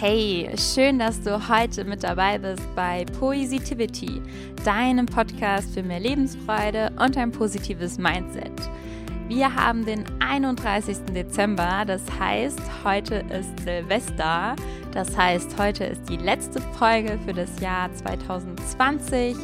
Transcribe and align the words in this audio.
Hey, 0.00 0.48
schön, 0.56 1.00
dass 1.00 1.20
du 1.22 1.48
heute 1.48 1.82
mit 1.82 2.04
dabei 2.04 2.38
bist 2.38 2.62
bei 2.76 3.04
Poesitivity, 3.18 4.22
deinem 4.64 5.06
Podcast 5.06 5.74
für 5.74 5.82
mehr 5.82 5.98
Lebensfreude 5.98 6.92
und 7.04 7.16
ein 7.16 7.32
positives 7.32 7.98
Mindset. 7.98 8.52
Wir 9.26 9.52
haben 9.52 9.84
den 9.84 10.04
31. 10.20 10.98
Dezember, 11.12 11.82
das 11.84 12.02
heißt, 12.16 12.60
heute 12.84 13.24
ist 13.36 13.58
Silvester. 13.64 14.54
Das 14.92 15.16
heißt, 15.16 15.58
heute 15.58 15.86
ist 15.86 16.08
die 16.08 16.18
letzte 16.18 16.60
Folge 16.78 17.18
für 17.26 17.34
das 17.34 17.58
Jahr 17.58 17.92
2020 17.92 19.34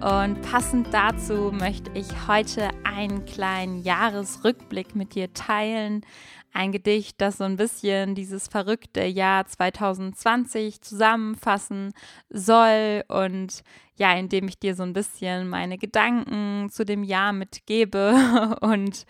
und 0.00 0.40
passend 0.40 0.94
dazu 0.94 1.52
möchte 1.52 1.90
ich 1.92 2.26
heute 2.26 2.70
einen 2.84 3.26
kleinen 3.26 3.82
Jahresrückblick 3.82 4.94
mit 4.94 5.14
dir 5.14 5.32
teilen. 5.34 6.06
Ein 6.54 6.72
Gedicht, 6.72 7.20
das 7.20 7.36
so 7.36 7.44
ein 7.44 7.56
bisschen 7.56 8.14
dieses 8.14 8.48
verrückte 8.48 9.04
Jahr 9.04 9.46
2020 9.46 10.80
zusammenfassen 10.80 11.92
soll 12.30 13.04
und 13.08 13.62
ja, 13.96 14.14
indem 14.16 14.48
ich 14.48 14.58
dir 14.58 14.74
so 14.74 14.84
ein 14.84 14.94
bisschen 14.94 15.50
meine 15.50 15.76
Gedanken 15.76 16.70
zu 16.70 16.86
dem 16.86 17.04
Jahr 17.04 17.34
mitgebe 17.34 18.56
und 18.62 19.04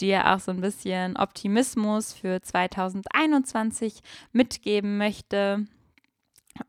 dir 0.00 0.32
auch 0.32 0.40
so 0.40 0.52
ein 0.52 0.62
bisschen 0.62 1.18
Optimismus 1.18 2.14
für 2.14 2.40
2021 2.40 4.00
mitgeben 4.32 4.96
möchte. 4.96 5.66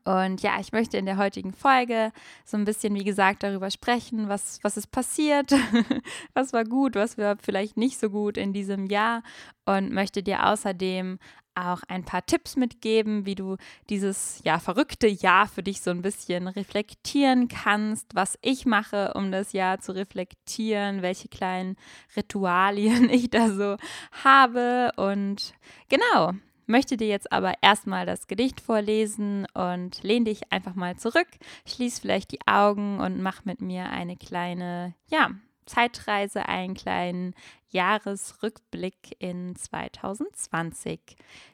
Und 0.04 0.42
ja, 0.42 0.58
ich 0.60 0.72
möchte 0.72 0.96
in 0.96 1.06
der 1.06 1.16
heutigen 1.16 1.52
Folge 1.52 2.12
so 2.44 2.56
ein 2.56 2.64
bisschen, 2.64 2.94
wie 2.94 3.04
gesagt, 3.04 3.42
darüber 3.42 3.70
sprechen, 3.70 4.28
was, 4.28 4.58
was 4.62 4.76
ist 4.76 4.90
passiert, 4.90 5.52
was 6.34 6.52
war 6.52 6.64
gut, 6.64 6.94
was 6.94 7.18
war 7.18 7.36
vielleicht 7.36 7.76
nicht 7.76 7.98
so 7.98 8.10
gut 8.10 8.36
in 8.36 8.52
diesem 8.52 8.86
Jahr. 8.86 9.22
Und 9.64 9.92
möchte 9.92 10.22
dir 10.22 10.46
außerdem 10.46 11.18
auch 11.54 11.82
ein 11.88 12.04
paar 12.04 12.24
Tipps 12.24 12.56
mitgeben, 12.56 13.26
wie 13.26 13.34
du 13.34 13.56
dieses 13.90 14.40
ja 14.44 14.58
verrückte 14.58 15.06
Jahr 15.06 15.46
für 15.46 15.62
dich 15.62 15.80
so 15.82 15.90
ein 15.90 16.02
bisschen 16.02 16.48
reflektieren 16.48 17.48
kannst, 17.48 18.14
was 18.14 18.38
ich 18.42 18.66
mache, 18.66 19.12
um 19.14 19.30
das 19.30 19.52
Jahr 19.52 19.78
zu 19.78 19.92
reflektieren, 19.92 21.02
welche 21.02 21.28
kleinen 21.28 21.76
Ritualien 22.16 23.10
ich 23.10 23.30
da 23.30 23.50
so 23.50 23.76
habe. 24.24 24.92
Und 24.96 25.54
genau, 25.88 26.32
möchte 26.66 26.96
dir 26.96 27.08
jetzt 27.08 27.32
aber 27.32 27.54
erstmal 27.62 28.06
das 28.06 28.26
Gedicht 28.26 28.60
vorlesen 28.60 29.46
und 29.54 30.02
lehn 30.02 30.24
dich 30.24 30.52
einfach 30.52 30.74
mal 30.74 30.96
zurück, 30.96 31.28
schließ 31.66 31.98
vielleicht 31.98 32.32
die 32.32 32.46
Augen 32.46 33.00
und 33.00 33.22
mach 33.22 33.44
mit 33.44 33.60
mir 33.60 33.90
eine 33.90 34.16
kleine, 34.16 34.94
ja, 35.06 35.30
Zeitreise, 35.66 36.46
einen 36.48 36.74
kleinen 36.74 37.34
Jahresrückblick 37.68 39.16
in 39.18 39.54
2020. 39.56 41.00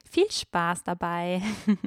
Viel 0.09 0.31
Spaß 0.31 0.83
dabei. 0.83 1.41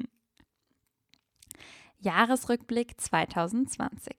Jahresrückblick 1.99 3.01
2020. 3.01 4.17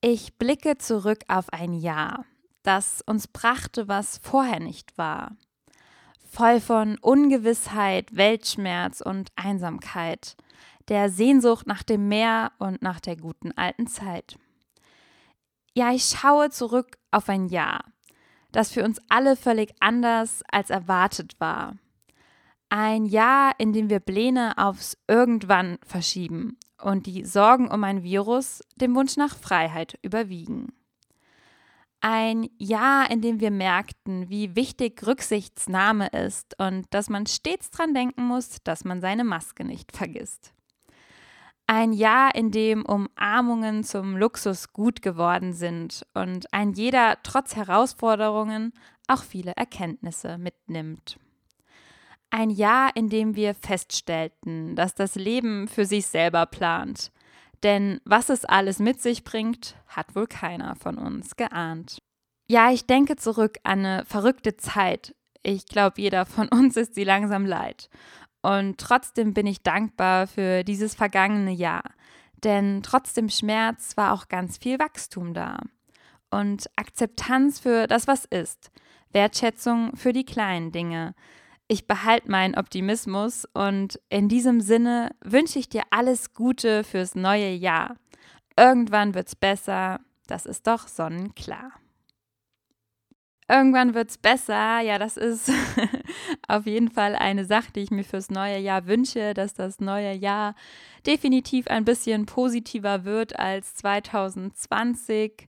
Ich 0.00 0.36
blicke 0.38 0.78
zurück 0.78 1.24
auf 1.28 1.52
ein 1.52 1.72
Jahr, 1.72 2.24
das 2.62 3.02
uns 3.02 3.28
brachte, 3.28 3.88
was 3.88 4.18
vorher 4.18 4.60
nicht 4.60 4.96
war 4.98 5.36
voll 6.30 6.60
von 6.60 6.96
Ungewissheit, 6.98 8.14
Weltschmerz 8.16 9.00
und 9.00 9.32
Einsamkeit, 9.34 10.36
der 10.88 11.10
Sehnsucht 11.10 11.66
nach 11.66 11.82
dem 11.82 12.08
Meer 12.08 12.52
und 12.58 12.82
nach 12.82 13.00
der 13.00 13.16
guten 13.16 13.52
alten 13.52 13.86
Zeit. 13.86 14.38
Ja, 15.74 15.92
ich 15.92 16.04
schaue 16.04 16.50
zurück 16.50 16.98
auf 17.10 17.28
ein 17.28 17.48
Jahr, 17.48 17.84
das 18.52 18.70
für 18.70 18.84
uns 18.84 19.00
alle 19.08 19.36
völlig 19.36 19.74
anders 19.80 20.42
als 20.50 20.70
erwartet 20.70 21.34
war. 21.38 21.76
Ein 22.68 23.04
Jahr, 23.06 23.52
in 23.58 23.72
dem 23.72 23.90
wir 23.90 24.00
Pläne 24.00 24.54
aufs 24.56 24.96
Irgendwann 25.08 25.78
verschieben 25.84 26.58
und 26.80 27.06
die 27.06 27.24
Sorgen 27.24 27.68
um 27.68 27.82
ein 27.82 28.04
Virus 28.04 28.62
dem 28.76 28.94
Wunsch 28.94 29.16
nach 29.16 29.36
Freiheit 29.36 29.98
überwiegen. 30.02 30.72
Ein 32.02 32.48
Jahr, 32.56 33.10
in 33.10 33.20
dem 33.20 33.40
wir 33.40 33.50
merkten, 33.50 34.30
wie 34.30 34.56
wichtig 34.56 35.06
Rücksichtsnahme 35.06 36.08
ist 36.08 36.58
und 36.58 36.86
dass 36.90 37.10
man 37.10 37.26
stets 37.26 37.70
dran 37.70 37.92
denken 37.92 38.24
muss, 38.24 38.62
dass 38.64 38.84
man 38.84 39.02
seine 39.02 39.24
Maske 39.24 39.64
nicht 39.64 39.94
vergisst. 39.94 40.54
Ein 41.66 41.92
Jahr, 41.92 42.34
in 42.34 42.50
dem 42.50 42.84
Umarmungen 42.86 43.84
zum 43.84 44.16
Luxus 44.16 44.72
gut 44.72 45.02
geworden 45.02 45.52
sind 45.52 46.06
und 46.14 46.52
ein 46.52 46.72
jeder 46.72 47.18
trotz 47.22 47.54
Herausforderungen 47.54 48.72
auch 49.06 49.22
viele 49.22 49.52
Erkenntnisse 49.54 50.38
mitnimmt. 50.38 51.18
Ein 52.30 52.50
Jahr, 52.50 52.96
in 52.96 53.08
dem 53.08 53.36
wir 53.36 53.54
feststellten, 53.54 54.74
dass 54.74 54.94
das 54.94 55.16
Leben 55.16 55.68
für 55.68 55.84
sich 55.84 56.06
selber 56.06 56.46
plant 56.46 57.12
denn 57.62 58.00
was 58.04 58.28
es 58.28 58.44
alles 58.44 58.78
mit 58.78 59.00
sich 59.00 59.24
bringt, 59.24 59.76
hat 59.86 60.14
wohl 60.14 60.26
keiner 60.26 60.76
von 60.76 60.98
uns 60.98 61.36
geahnt. 61.36 61.98
Ja, 62.48 62.70
ich 62.72 62.86
denke 62.86 63.16
zurück 63.16 63.58
an 63.62 63.84
eine 63.84 64.04
verrückte 64.04 64.56
Zeit. 64.56 65.14
Ich 65.42 65.66
glaube, 65.66 66.00
jeder 66.00 66.26
von 66.26 66.48
uns 66.52 66.76
ist 66.76 66.94
sie 66.94 67.04
langsam 67.04 67.46
leid. 67.46 67.88
Und 68.42 68.78
trotzdem 68.78 69.34
bin 69.34 69.46
ich 69.46 69.62
dankbar 69.62 70.26
für 70.26 70.64
dieses 70.64 70.94
vergangene 70.94 71.52
Jahr. 71.52 71.84
Denn 72.42 72.82
trotz 72.82 73.12
dem 73.12 73.28
Schmerz 73.28 73.96
war 73.96 74.14
auch 74.14 74.28
ganz 74.28 74.56
viel 74.56 74.78
Wachstum 74.78 75.34
da. 75.34 75.60
Und 76.30 76.70
Akzeptanz 76.76 77.60
für 77.60 77.86
das, 77.86 78.06
was 78.06 78.24
ist. 78.24 78.70
Wertschätzung 79.12 79.94
für 79.96 80.12
die 80.12 80.24
kleinen 80.24 80.72
Dinge 80.72 81.14
ich 81.70 81.86
behalte 81.86 82.28
meinen 82.28 82.56
Optimismus 82.56 83.46
und 83.54 84.00
in 84.08 84.28
diesem 84.28 84.60
Sinne 84.60 85.14
wünsche 85.22 85.60
ich 85.60 85.68
dir 85.68 85.84
alles 85.90 86.34
Gute 86.34 86.82
fürs 86.82 87.14
neue 87.14 87.52
Jahr. 87.52 87.94
Irgendwann 88.56 89.14
wird's 89.14 89.36
besser, 89.36 90.00
das 90.26 90.46
ist 90.46 90.66
doch 90.66 90.88
sonnenklar. 90.88 91.70
Irgendwann 93.48 93.94
wird's 93.94 94.18
besser, 94.18 94.80
ja, 94.80 94.98
das 94.98 95.16
ist 95.16 95.52
auf 96.48 96.66
jeden 96.66 96.90
Fall 96.90 97.14
eine 97.14 97.44
Sache, 97.44 97.70
die 97.72 97.82
ich 97.82 97.92
mir 97.92 98.04
fürs 98.04 98.30
neue 98.30 98.58
Jahr 98.58 98.88
wünsche, 98.88 99.32
dass 99.32 99.54
das 99.54 99.78
neue 99.78 100.12
Jahr 100.12 100.56
definitiv 101.06 101.68
ein 101.68 101.84
bisschen 101.84 102.26
positiver 102.26 103.04
wird 103.04 103.38
als 103.38 103.76
2020 103.76 105.46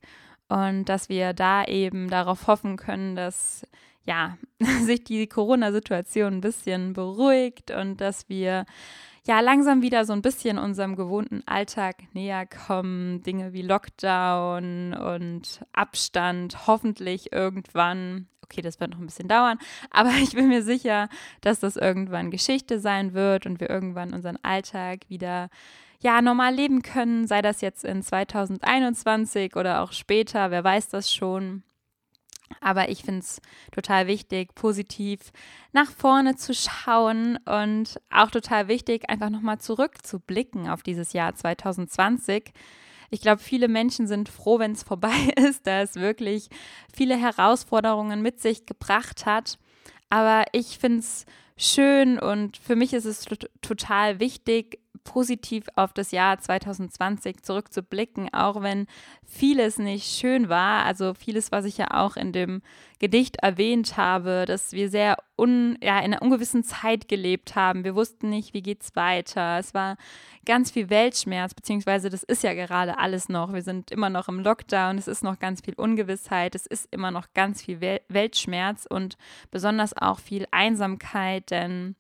und 0.49 0.85
dass 0.85 1.09
wir 1.09 1.33
da 1.33 1.65
eben 1.65 2.09
darauf 2.09 2.47
hoffen 2.47 2.77
können, 2.77 3.17
dass 3.17 3.67
ja, 4.05 4.37
sich 4.83 5.05
die 5.05 5.27
Corona-Situation 5.27 6.35
ein 6.35 6.41
bisschen 6.41 6.93
beruhigt 6.93 7.71
und 7.71 8.01
dass 8.01 8.29
wir 8.29 8.67
ja 9.25 9.41
langsam 9.41 9.83
wieder 9.83 10.05
so 10.05 10.13
ein 10.13 10.23
bisschen 10.23 10.59
unserem 10.59 10.97
gewohnten 10.97 11.43
Alltag 11.47 11.97
näher 12.13 12.47
kommen. 12.47 13.23
Dinge 13.23 13.53
wie 13.53 13.63
Lockdown 13.63 14.95
und 14.95 15.65
Abstand 15.73 16.67
hoffentlich 16.67 17.33
irgendwann. 17.33 18.27
Okay, 18.45 18.63
das 18.63 18.81
wird 18.81 18.91
noch 18.91 18.99
ein 18.99 19.07
bisschen 19.07 19.29
dauern, 19.29 19.59
aber 19.91 20.11
ich 20.23 20.35
bin 20.35 20.49
mir 20.49 20.63
sicher, 20.63 21.09
dass 21.41 21.61
das 21.61 21.77
irgendwann 21.77 22.31
Geschichte 22.31 22.81
sein 22.81 23.15
wird 23.15 23.47
und 23.47 23.61
wir 23.61 23.71
irgendwann 23.71 24.13
unseren 24.13 24.39
Alltag 24.43 25.09
wieder 25.09 25.49
ja 26.01 26.21
normal 26.21 26.53
leben 26.53 26.83
können, 26.83 27.29
sei 27.29 27.43
das 27.43 27.61
jetzt 27.61 27.85
in 27.85 28.03
2021 28.03 29.55
oder 29.55 29.83
auch 29.83 29.93
später, 29.93 30.51
wer 30.51 30.65
weiß 30.65 30.89
das 30.89 31.13
schon. 31.13 31.63
Aber 32.61 32.89
ich 32.89 33.03
finde 33.03 33.21
es 33.21 33.41
total 33.71 34.07
wichtig, 34.07 34.55
positiv 34.55 35.33
nach 35.73 35.91
vorne 35.91 36.37
zu 36.37 36.55
schauen 36.55 37.39
und 37.45 38.01
auch 38.11 38.31
total 38.31 38.69
wichtig, 38.69 39.09
einfach 39.09 39.31
nochmal 39.31 39.59
zurückzublicken 39.59 40.69
auf 40.69 40.83
dieses 40.83 41.13
Jahr 41.13 41.35
2020. 41.35 42.53
Ich 43.11 43.21
glaube, 43.21 43.43
viele 43.43 43.69
Menschen 43.69 44.07
sind 44.07 44.29
froh, 44.29 44.59
wenn 44.59 44.73
es 44.73 44.83
vorbei 44.85 45.33
ist, 45.37 45.67
da 45.67 45.83
es 45.83 45.97
wirklich 45.97 46.49
viele 46.95 47.17
Herausforderungen 47.17 48.23
mit 48.23 48.41
sich 48.41 48.67
gebracht 48.67 49.27
hat. 49.27 49.59
Aber 50.11 50.45
ich 50.53 50.79
finde 50.79 51.01
es 51.01 51.25
schön 51.57 52.19
und 52.19 52.57
für 52.57 52.77
mich 52.77 52.93
ist 52.93 53.05
es 53.05 53.27
total 53.61 54.21
wichtig, 54.21 54.79
positiv 55.05 55.67
auf 55.77 55.93
das 55.93 56.11
Jahr 56.11 56.39
2020 56.39 57.43
zurückzublicken, 57.43 58.33
auch 58.33 58.63
wenn 58.63 58.87
vieles 59.25 59.79
nicht 59.79 60.07
schön 60.07 60.49
war. 60.49 60.85
Also 60.85 61.15
vieles, 61.15 61.53
was 61.53 61.65
ich 61.65 61.79
ja 61.79 61.89
auch 61.91 62.17
in 62.17 62.33
dem 62.33 62.63
Gedicht 62.99 63.37
erwähnt 63.43 63.97
habe, 63.97 64.45
dass 64.47 64.73
wir 64.73 64.89
sehr 64.89 65.17
un, 65.37 65.77
ja, 65.83 65.99
in 65.99 66.13
einer 66.13 66.23
ungewissen 66.23 66.63
Zeit 66.63 67.09
gelebt 67.09 67.57
haben. 67.57 67.85
Wir 67.85 67.95
wussten 67.97 68.31
nicht, 68.31 68.55
wie 68.55 68.63
geht's 68.63 68.95
weiter. 68.95 69.59
Es 69.59 69.75
war 69.75 69.97
ganz 70.45 70.71
viel 70.71 70.89
Weltschmerz, 70.89 71.55
beziehungsweise 71.55 72.11
das 72.11 72.23
ist 72.23 72.43
ja 72.45 72.55
gerade 72.55 72.99
alles 72.99 73.29
noch. 73.29 73.53
Wir 73.53 73.63
sind 73.63 73.91
immer 73.91 74.11
noch 74.11 74.29
im 74.29 74.41
Lockdown, 74.41 74.99
es 74.99 75.09
ist 75.09 75.25
noch 75.25 75.39
ganz 75.39 75.63
viel 75.63 75.75
Ungewissheit, 75.75 76.55
es 76.55 76.67
ist 76.67 76.89
immer 76.93 77.11
noch 77.11 77.27
ganz 77.35 77.63
viel 77.63 77.81
Weltschmerz 77.81 78.87
und 78.89 79.17
besonders 79.51 79.97
auch 79.97 80.21
viel 80.21 80.47
Einsamkeit, 80.53 81.51
denn 81.51 81.97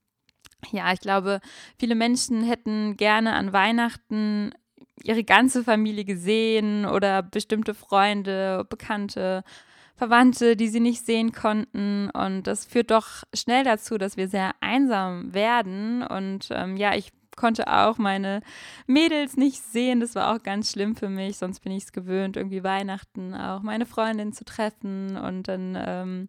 ja, 0.70 0.92
ich 0.92 1.00
glaube, 1.00 1.40
viele 1.78 1.94
Menschen 1.94 2.44
hätten 2.44 2.96
gerne 2.96 3.34
an 3.34 3.52
Weihnachten 3.52 4.54
ihre 5.02 5.24
ganze 5.24 5.64
Familie 5.64 6.04
gesehen 6.04 6.86
oder 6.86 7.22
bestimmte 7.22 7.74
Freunde, 7.74 8.64
Bekannte, 8.68 9.42
Verwandte, 9.96 10.56
die 10.56 10.68
sie 10.68 10.80
nicht 10.80 11.04
sehen 11.04 11.32
konnten. 11.32 12.10
Und 12.10 12.44
das 12.46 12.64
führt 12.64 12.90
doch 12.90 13.24
schnell 13.34 13.64
dazu, 13.64 13.98
dass 13.98 14.16
wir 14.16 14.28
sehr 14.28 14.52
einsam 14.60 15.34
werden. 15.34 16.02
Und 16.02 16.48
ähm, 16.50 16.76
ja, 16.76 16.94
ich 16.94 17.12
konnte 17.36 17.66
auch 17.66 17.98
meine 17.98 18.40
Mädels 18.86 19.36
nicht 19.36 19.62
sehen. 19.62 20.00
Das 20.00 20.14
war 20.14 20.34
auch 20.34 20.42
ganz 20.42 20.72
schlimm 20.72 20.96
für 20.96 21.08
mich. 21.08 21.38
Sonst 21.38 21.60
bin 21.60 21.72
ich 21.72 21.84
es 21.84 21.92
gewöhnt, 21.92 22.36
irgendwie 22.36 22.64
Weihnachten 22.64 23.34
auch 23.34 23.62
meine 23.62 23.86
Freundin 23.86 24.32
zu 24.32 24.44
treffen 24.44 25.16
und 25.16 25.48
dann 25.48 25.78
ähm, 25.80 26.28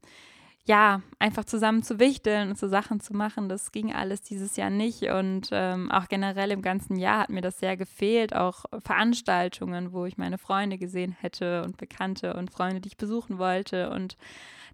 ja, 0.66 1.02
einfach 1.20 1.44
zusammen 1.44 1.84
zu 1.84 2.00
wichteln 2.00 2.52
und 2.52 2.58
so 2.58 2.70
Sachen 2.70 3.02
zu 3.02 3.14
machen, 3.14 3.50
das 3.50 3.74
ging 3.74 3.94
alles 3.94 4.22
dieses 4.22 4.56
Jahr 4.56 4.70
nicht. 4.70 5.04
Und 5.04 5.50
ähm, 5.52 5.92
auch 5.92 6.08
generell 6.08 6.52
im 6.52 6.62
ganzen 6.62 6.96
Jahr 6.96 7.20
hat 7.20 7.30
mir 7.30 7.42
das 7.42 7.60
sehr 7.60 7.76
gefehlt. 7.76 8.34
Auch 8.34 8.64
Veranstaltungen, 8.80 9.92
wo 9.92 10.06
ich 10.06 10.18
meine 10.18 10.38
Freunde 10.38 10.78
gesehen 10.78 11.12
hätte 11.20 11.64
und 11.64 11.76
Bekannte 11.76 12.36
und 12.36 12.50
Freunde, 12.50 12.80
die 12.80 12.88
ich 12.88 12.98
besuchen 12.98 13.40
wollte. 13.40 13.90
Und 13.90 14.16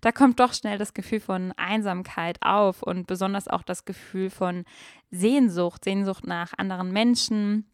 da 0.01 0.11
kommt 0.11 0.39
doch 0.39 0.53
schnell 0.53 0.77
das 0.77 0.93
Gefühl 0.93 1.19
von 1.19 1.53
Einsamkeit 1.57 2.37
auf 2.41 2.83
und 2.83 3.07
besonders 3.07 3.47
auch 3.47 3.63
das 3.63 3.83
Gefühl 3.83 4.29
von 4.29 4.65
Sehnsucht, 5.09 5.83
Sehnsucht 5.83 6.27
nach 6.27 6.53
anderen 6.55 6.91
Menschen, 6.91 7.65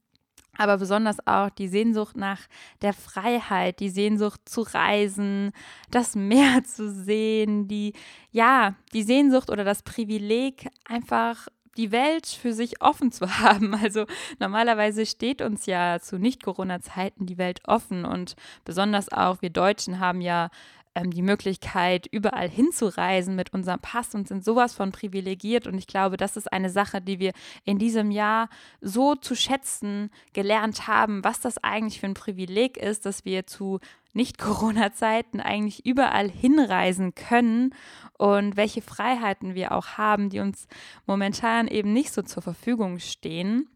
aber 0.57 0.78
besonders 0.78 1.25
auch 1.28 1.50
die 1.50 1.68
Sehnsucht 1.68 2.16
nach 2.18 2.40
der 2.81 2.94
Freiheit, 2.94 3.80
die 3.80 3.90
Sehnsucht 3.90 4.42
zu 4.46 4.62
reisen, 4.62 5.52
das 5.92 6.16
Meer 6.16 6.63
zu 6.66 6.92
sehen, 6.92 7.68
die, 7.68 7.94
ja, 8.31 8.75
die 8.94 9.04
Sehnsucht 9.04 9.50
oder 9.50 9.63
das 9.63 9.84
Privileg, 9.84 10.68
einfach 10.88 11.48
die 11.78 11.92
Welt 11.92 12.25
für 12.25 12.54
sich 12.54 12.81
offen 12.81 13.12
zu 13.12 13.40
haben. 13.40 13.75
Also 13.75 14.06
normalerweise 14.40 15.06
steht 15.06 15.42
uns 15.42 15.66
ja 15.66 16.00
zu 16.00 16.18
Nicht-Corona-Zeiten 16.18 17.25
die 17.25 17.38
Welt 17.38 17.62
offen 17.66 18.06
und 18.06 18.36
besonders 18.63 19.12
auch 19.12 19.42
wir 19.42 19.50
Deutschen 19.50 20.00
haben 20.00 20.22
ja 20.22 20.50
ähm, 20.96 21.12
die 21.12 21.22
Möglichkeit, 21.22 22.08
überall 22.08 22.50
hinzureisen 22.50 23.36
mit 23.36 23.54
unserem 23.54 23.80
Pass 23.80 24.16
und 24.16 24.28
sind 24.28 24.44
sowas 24.44 24.74
von 24.74 24.92
privilegiert. 24.92 25.68
Und 25.68 25.78
ich 25.78 25.88
glaube, 25.88 26.18
das 26.18 26.38
ist 26.38 26.52
eine 26.52 26.70
Sache, 26.70 27.02
die 27.02 27.20
wir 27.20 27.34
in 27.66 27.78
diesem 27.78 28.12
Jahr 28.12 28.50
so 28.82 29.16
zu 29.16 29.36
schätzen 29.36 30.10
gelernt 30.34 30.88
haben, 30.88 31.24
was 31.24 31.40
das 31.42 31.64
eigentlich 31.64 32.00
für 32.00 32.08
ein 32.08 32.14
Privileg 32.14 32.78
ist, 32.78 33.06
dass 33.06 33.26
wir 33.26 33.46
zu 33.46 33.80
nicht-Corona-Zeiten 34.14 35.42
eigentlich 35.42 35.86
überall 35.86 36.30
hinreisen 36.30 37.14
können 37.14 37.76
und 38.18 38.56
welche 38.56 38.82
Freiheiten 38.82 39.56
wir 39.56 39.74
auch 39.74 39.98
haben, 39.98 40.30
die 40.30 40.40
uns 40.40 40.68
momentan 41.06 41.68
eben 41.68 41.92
nicht 41.92 42.14
so 42.14 42.22
zur 42.22 42.42
Verfügung 42.42 43.00
stehen. 43.00 43.68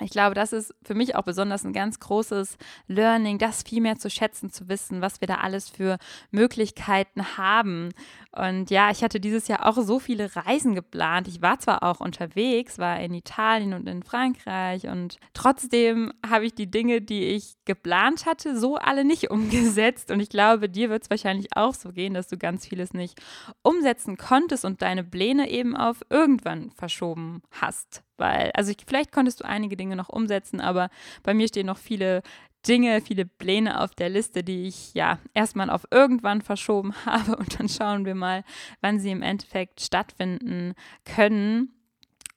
Ich 0.00 0.10
glaube, 0.10 0.34
das 0.34 0.52
ist 0.52 0.74
für 0.82 0.94
mich 0.94 1.16
auch 1.16 1.22
besonders 1.22 1.64
ein 1.64 1.72
ganz 1.72 2.00
großes 2.00 2.56
Learning, 2.86 3.38
das 3.38 3.62
viel 3.62 3.80
mehr 3.80 3.98
zu 3.98 4.10
schätzen, 4.10 4.50
zu 4.50 4.68
wissen, 4.68 5.00
was 5.00 5.20
wir 5.20 5.28
da 5.28 5.36
alles 5.36 5.68
für 5.68 5.98
Möglichkeiten 6.30 7.36
haben. 7.36 7.90
Und 8.32 8.70
ja, 8.70 8.90
ich 8.90 9.02
hatte 9.02 9.20
dieses 9.20 9.48
Jahr 9.48 9.66
auch 9.66 9.76
so 9.76 9.98
viele 9.98 10.34
Reisen 10.36 10.74
geplant. 10.74 11.26
Ich 11.26 11.42
war 11.42 11.58
zwar 11.58 11.82
auch 11.82 12.00
unterwegs, 12.00 12.78
war 12.78 13.00
in 13.00 13.12
Italien 13.12 13.74
und 13.74 13.88
in 13.88 14.02
Frankreich 14.02 14.86
und 14.86 15.18
trotzdem 15.34 16.12
habe 16.28 16.46
ich 16.46 16.54
die 16.54 16.70
Dinge, 16.70 17.00
die 17.00 17.24
ich 17.24 17.54
geplant 17.64 18.26
hatte, 18.26 18.58
so 18.58 18.76
alle 18.76 19.04
nicht 19.04 19.30
umgesetzt. 19.30 20.10
Und 20.10 20.20
ich 20.20 20.28
glaube, 20.28 20.68
dir 20.68 20.90
wird 20.90 21.02
es 21.02 21.10
wahrscheinlich 21.10 21.48
auch 21.56 21.74
so 21.74 21.90
gehen, 21.90 22.14
dass 22.14 22.28
du 22.28 22.38
ganz 22.38 22.66
vieles 22.66 22.94
nicht 22.94 23.20
umsetzen 23.62 24.16
konntest 24.16 24.64
und 24.64 24.82
deine 24.82 25.04
Pläne 25.04 25.50
eben 25.50 25.76
auf 25.76 26.02
irgendwann 26.08 26.70
verschoben 26.70 27.42
hast. 27.50 28.02
Weil, 28.20 28.50
also 28.54 28.70
ich, 28.70 28.76
vielleicht 28.86 29.12
konntest 29.12 29.40
du 29.40 29.44
einige 29.44 29.76
Dinge 29.76 29.96
noch 29.96 30.10
umsetzen, 30.10 30.60
aber 30.60 30.90
bei 31.22 31.34
mir 31.34 31.48
stehen 31.48 31.66
noch 31.66 31.78
viele 31.78 32.22
Dinge, 32.68 33.00
viele 33.00 33.24
Pläne 33.24 33.80
auf 33.80 33.94
der 33.94 34.10
Liste, 34.10 34.44
die 34.44 34.66
ich 34.66 34.92
ja 34.92 35.18
erstmal 35.32 35.70
auf 35.70 35.86
irgendwann 35.90 36.42
verschoben 36.42 36.94
habe 37.06 37.36
und 37.36 37.58
dann 37.58 37.68
schauen 37.68 38.04
wir 38.04 38.14
mal, 38.14 38.44
wann 38.82 39.00
sie 39.00 39.10
im 39.10 39.22
Endeffekt 39.22 39.80
stattfinden 39.80 40.74
können. 41.04 41.72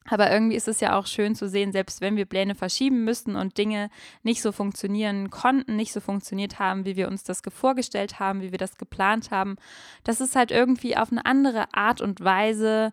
Aber 0.09 0.31
irgendwie 0.31 0.55
ist 0.55 0.67
es 0.67 0.81
ja 0.81 0.97
auch 0.97 1.07
schön 1.07 1.33
zu 1.33 1.47
sehen, 1.47 1.71
selbst 1.71 2.01
wenn 2.01 2.17
wir 2.17 2.25
Pläne 2.25 2.55
verschieben 2.55 3.05
müssen 3.05 3.35
und 3.35 3.57
Dinge 3.57 3.89
nicht 4.21 4.41
so 4.41 4.51
funktionieren 4.51 5.29
konnten, 5.29 5.77
nicht 5.77 5.93
so 5.93 6.01
funktioniert 6.01 6.59
haben, 6.59 6.85
wie 6.85 6.97
wir 6.97 7.07
uns 7.07 7.23
das 7.23 7.41
vorgestellt 7.47 8.19
haben, 8.19 8.41
wie 8.41 8.51
wir 8.51 8.57
das 8.57 8.77
geplant 8.77 9.31
haben, 9.31 9.55
dass 10.03 10.19
es 10.19 10.35
halt 10.35 10.51
irgendwie 10.51 10.97
auf 10.97 11.11
eine 11.11 11.25
andere 11.25 11.73
Art 11.73 12.01
und 12.01 12.21
Weise 12.21 12.91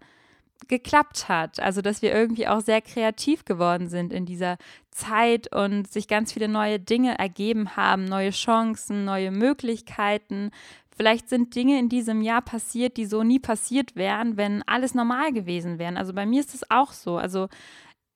geklappt 0.69 1.29
hat. 1.29 1.61
Also, 1.61 1.83
dass 1.83 2.03
wir 2.03 2.13
irgendwie 2.13 2.49
auch 2.49 2.61
sehr 2.61 2.81
kreativ 2.81 3.45
geworden 3.45 3.89
sind 3.89 4.13
in 4.13 4.27
dieser 4.27 4.59
Zeit 4.91 5.55
und 5.55 5.91
sich 5.91 6.09
ganz 6.09 6.33
viele 6.33 6.49
neue 6.49 6.79
Dinge 6.79 7.19
ergeben 7.19 7.77
haben, 7.77 8.05
neue 8.05 8.31
Chancen, 8.31 9.05
neue 9.05 9.31
Möglichkeiten. 9.31 10.51
Vielleicht 10.97 11.29
sind 11.29 11.55
Dinge 11.55 11.79
in 11.79 11.89
diesem 11.89 12.21
Jahr 12.21 12.43
passiert, 12.43 12.97
die 12.97 13.07
so 13.07 13.23
nie 13.23 13.39
passiert 13.39 13.97
wären, 13.97 14.37
wenn 14.37 14.63
alles 14.65 14.95
normal 14.95 15.33
gewesen 15.33 15.79
wäre. 15.79 15.97
Also 15.97 16.13
bei 16.13 16.27
mir 16.27 16.41
ist 16.41 16.55
es 16.55 16.71
auch 16.71 16.93
so. 16.93 17.17
Also 17.17 17.49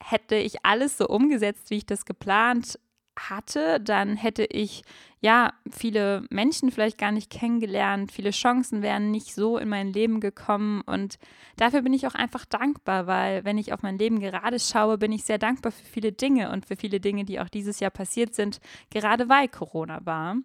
hätte 0.03 0.35
ich 0.37 0.65
alles 0.65 0.99
so 0.99 1.09
umgesetzt, 1.09 1.71
wie 1.71 1.79
ich 1.79 1.87
das 1.87 2.05
geplant 2.05 2.79
hatte, 3.17 3.81
dann 3.81 4.17
hätte 4.17 4.45
ich 4.45 4.83
ja 5.21 5.53
viele 5.71 6.25
Menschen 6.31 6.71
vielleicht 6.71 6.99
gar 6.99 7.13
nicht 7.13 7.31
kennengelernt, 7.31 8.13
viele 8.13 8.31
Chancen 8.31 8.83
wären 8.83 9.11
nicht 9.11 9.35
so 9.35 9.57
in 9.59 9.69
mein 9.69 9.93
Leben 9.93 10.21
gekommen 10.21 10.83
und 10.83 11.19
dafür 11.57 11.83
bin 11.83 11.95
ich 11.95 12.07
auch 12.07 12.15
einfach 12.15 12.45
dankbar, 12.45 13.07
weil 13.07 13.45
wenn 13.45 13.57
ich 13.57 13.73
auf 13.73 13.83
mein 13.83 13.99
Leben 13.99 14.21
gerade 14.21 14.61
schaue, 14.61 14.99
bin 14.99 15.13
ich 15.13 15.25
sehr 15.25 15.39
dankbar 15.39 15.73
für 15.73 15.85
viele 15.85 16.13
Dinge 16.13 16.51
und 16.51 16.67
für 16.67 16.77
viele 16.77 17.01
Dinge, 17.01 17.25
die 17.25 17.41
auch 17.41 17.49
dieses 17.49 17.81
Jahr 17.81 17.91
passiert 17.91 18.35
sind, 18.35 18.61
gerade 18.91 19.29
weil 19.29 19.49
Corona 19.49 20.05
war. 20.05 20.37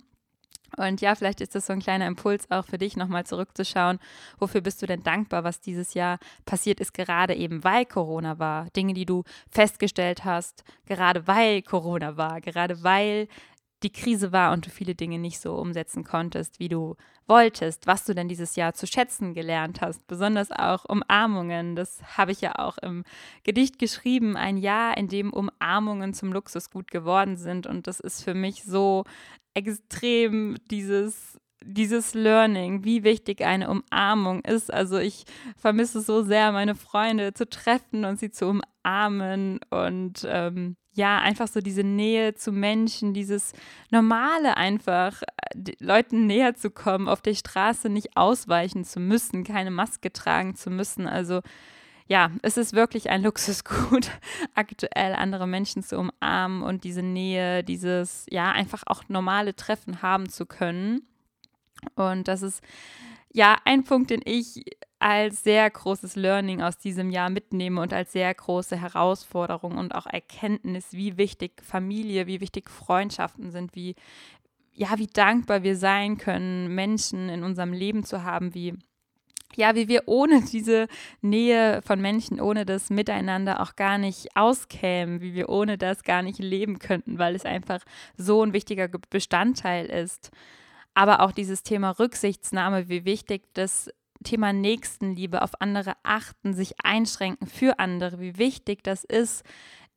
Und 0.80 1.02
ja, 1.02 1.14
vielleicht 1.16 1.42
ist 1.42 1.56
das 1.56 1.68
so 1.68 1.74
ein 1.74 1.82
kleiner 1.82 2.08
Impuls 2.08 2.50
auch 2.50 2.66
für 2.66 2.78
dich, 2.78 2.98
nochmal 2.98 3.26
zurückzuschauen. 3.26 4.00
Wofür 4.40 4.62
bist 4.62 4.82
du 4.82 4.86
denn 4.86 5.04
dankbar, 5.04 5.44
was 5.44 5.62
dieses 5.62 5.94
Jahr 5.94 6.20
passiert 6.46 6.80
ist, 6.80 6.94
gerade 6.94 7.36
eben 7.36 7.64
weil 7.64 7.86
Corona 7.86 8.40
war? 8.40 8.70
Dinge, 8.72 8.94
die 8.94 9.06
du 9.06 9.24
festgestellt 9.50 10.24
hast, 10.26 10.64
gerade 10.86 11.28
weil 11.28 11.62
Corona 11.62 12.18
war, 12.18 12.42
gerade 12.42 12.84
weil 12.84 13.28
die 13.84 13.92
Krise 13.92 14.32
war 14.32 14.52
und 14.52 14.66
du 14.66 14.70
viele 14.70 14.96
Dinge 14.96 15.20
nicht 15.20 15.40
so 15.40 15.56
umsetzen 15.56 16.04
konntest, 16.04 16.60
wie 16.60 16.68
du 16.68 16.96
wolltest, 17.28 17.88
was 17.88 18.04
du 18.06 18.14
denn 18.14 18.28
dieses 18.28 18.56
Jahr 18.56 18.74
zu 18.74 18.88
schätzen 18.88 19.34
gelernt 19.34 19.82
hast, 19.82 20.06
besonders 20.08 20.52
auch 20.52 20.84
Umarmungen. 20.86 21.76
Das 21.76 22.02
habe 22.18 22.32
ich 22.32 22.42
ja 22.42 22.56
auch 22.58 22.78
im 22.80 23.04
Gedicht 23.44 23.80
geschrieben, 23.80 24.36
ein 24.36 24.58
Jahr, 24.58 24.98
in 24.98 25.08
dem 25.08 25.32
Umarmungen 25.32 26.14
zum 26.14 26.34
Luxusgut 26.34 26.92
geworden 26.92 27.38
sind. 27.38 27.68
Und 27.68 27.88
das 27.88 28.00
ist 28.00 28.24
für 28.24 28.34
mich 28.34 28.64
so 28.64 29.06
extrem 29.60 30.56
dieses 30.72 31.38
dieses 31.62 32.14
Learning, 32.14 32.86
wie 32.86 33.04
wichtig 33.04 33.46
eine 33.46 33.70
Umarmung 33.70 34.42
ist. 34.46 34.74
Also 34.74 34.98
ich 34.98 35.26
vermisse 35.58 36.02
so 36.02 36.24
sehr, 36.24 36.52
meine 36.52 36.74
Freunde 36.74 37.34
zu 37.34 37.48
treffen 37.48 38.06
und 38.06 38.18
sie 38.18 38.32
zu 38.32 38.48
umarmen 38.48 39.60
und 39.70 40.26
ähm, 40.28 40.78
ja, 40.94 41.20
einfach 41.20 41.48
so 41.48 41.62
diese 41.62 41.84
Nähe 41.84 42.34
zu 42.34 42.52
Menschen, 42.52 43.14
dieses 43.14 43.54
Normale 43.92 44.58
einfach, 44.58 45.22
Leuten 45.80 46.26
näher 46.28 46.56
zu 46.56 46.72
kommen, 46.72 47.08
auf 47.08 47.22
der 47.22 47.36
Straße 47.36 47.90
nicht 47.90 48.18
ausweichen 48.18 48.84
zu 48.84 49.00
müssen, 49.00 49.44
keine 49.44 49.72
Maske 49.72 50.12
tragen 50.12 50.56
zu 50.56 50.70
müssen. 50.70 51.08
Also 51.08 51.42
ja, 52.10 52.32
es 52.42 52.58
ist 52.58 52.74
wirklich 52.74 53.12
ein 53.12 53.22
Luxusgut, 53.22 54.10
aktuell 54.56 55.14
andere 55.14 55.46
Menschen 55.46 55.84
zu 55.84 56.00
umarmen 56.00 56.64
und 56.64 56.84
diese 56.84 57.04
Nähe, 57.04 57.64
dieses, 57.64 58.26
ja, 58.32 58.52
einfach 58.52 58.82
auch 58.88 59.04
normale 59.10 59.56
Treffen 59.56 60.02
haben 60.02 60.28
zu 60.28 60.48
können. 60.48 61.08
Und 61.94 62.28
das 62.28 62.42
ist 62.42 62.64
ja 63.32 63.58
ein 63.64 63.84
Punkt, 63.84 64.10
den 64.10 64.22
ich 64.26 64.66
als 64.98 65.44
sehr 65.44 65.70
großes 65.70 66.16
Learning 66.16 66.64
aus 66.64 66.80
diesem 66.80 67.12
Jahr 67.12 67.30
mitnehme 67.30 67.80
und 67.80 67.94
als 67.94 68.12
sehr 68.12 68.34
große 68.34 68.76
Herausforderung 68.76 69.78
und 69.78 69.94
auch 69.94 70.08
Erkenntnis, 70.08 70.94
wie 70.94 71.16
wichtig 71.18 71.62
Familie, 71.64 72.26
wie 72.26 72.42
wichtig 72.42 72.72
Freundschaften 72.72 73.52
sind, 73.52 73.76
wie 73.76 73.96
ja, 74.74 74.98
wie 74.98 75.08
dankbar 75.08 75.62
wir 75.62 75.76
sein 75.76 76.18
können, 76.18 76.74
Menschen 76.74 77.28
in 77.28 77.44
unserem 77.44 77.74
Leben 77.74 78.06
zu 78.06 78.24
haben, 78.24 78.54
wie 78.56 78.76
ja, 79.56 79.76
wie 79.76 79.88
wir 79.88 80.04
ohne 80.08 80.42
diese 80.42 80.88
Nähe 81.22 81.82
von 81.86 82.00
Menschen, 82.00 82.40
ohne 82.40 82.66
das 82.66 82.90
Miteinander 82.90 83.62
auch 83.62 83.76
gar 83.76 83.98
nicht 83.98 84.36
auskämen, 84.36 85.22
wie 85.22 85.34
wir 85.34 85.50
ohne 85.50 85.78
das 85.78 86.04
gar 86.04 86.22
nicht 86.22 86.40
leben 86.40 86.80
könnten, 86.80 87.18
weil 87.18 87.36
es 87.36 87.46
einfach 87.46 87.82
so 88.18 88.44
ein 88.44 88.54
wichtiger 88.54 88.88
Bestandteil 89.10 89.86
ist. 89.86 90.32
Aber 90.94 91.22
auch 91.22 91.32
dieses 91.32 91.64
Thema 91.64 91.92
Rücksichtsnahme, 91.92 92.90
wie 92.90 93.06
wichtig 93.06 93.44
das 93.54 93.90
Thema 94.24 94.52
Nächstenliebe, 94.52 95.42
auf 95.42 95.62
andere 95.62 95.94
achten, 96.04 96.54
sich 96.54 96.74
einschränken 96.84 97.48
für 97.48 97.80
andere, 97.80 98.20
wie 98.20 98.38
wichtig 98.38 98.84
das 98.84 99.04
ist 99.04 99.44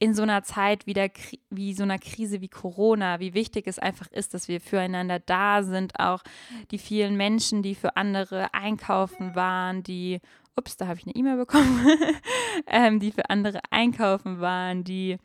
in 0.03 0.15
so 0.15 0.23
einer 0.23 0.43
Zeit 0.43 0.89
wie, 0.89 0.95
der, 0.95 1.13
wie 1.49 1.75
so 1.75 1.85
einer 1.85 2.01
Krise 2.01 2.41
wie 2.41 2.49
Corona, 2.49 3.21
wie 3.21 3.35
wichtig 3.35 3.69
es 3.69 3.79
einfach 3.79 4.09
ist, 4.09 4.35
dass 4.35 4.49
wir 4.49 4.61
füreinander 4.61 5.21
da 5.21 5.63
sind, 5.63 6.01
auch 6.01 6.25
die 6.73 6.79
vielen 6.79 7.17
Menschen, 7.17 7.63
die 7.63 7.77
für 7.77 7.97
andere 7.97 8.53
einkaufen 8.53 9.37
waren, 9.37 9.85
die, 9.85 10.21
ups, 10.57 10.77
da 10.77 10.89
habe 10.89 10.99
ich 10.99 11.07
eine 11.07 11.15
E-Mail 11.15 11.37
bekommen, 11.37 11.87
ähm, 12.67 12.99
die 12.99 13.13
für 13.13 13.31
andere 13.31 13.61
einkaufen 13.71 14.41
waren, 14.41 14.83
die, 14.83 15.19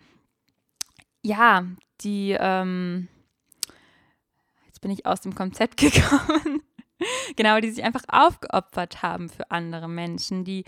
ja, 1.24 1.66
die, 2.02 2.38
ähm, 2.40 3.08
jetzt 4.68 4.82
bin 4.82 4.92
ich 4.92 5.08
aus 5.08 5.22
dem 5.22 5.34
Konzept 5.34 5.78
gekommen. 5.82 6.62
genau, 7.36 7.60
die 7.60 7.72
sich 7.72 7.84
einfach 7.84 8.04
aufgeopfert 8.10 9.02
haben 9.02 9.30
für 9.30 9.50
andere 9.50 9.90
Menschen, 9.90 10.44
die 10.44 10.66